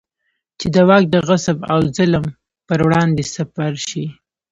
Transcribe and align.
چې 0.59 0.67
د 0.75 0.77
واک 0.87 1.03
د 1.13 1.15
غصب 1.27 1.57
او 1.73 1.79
ظلم 1.97 2.25
پر 2.67 2.79
وړاندې 2.85 3.23
سپر 3.35 3.73
شي. 3.87 4.05